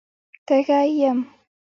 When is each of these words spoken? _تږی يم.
_تږی 0.45 0.85
يم. 0.99 1.19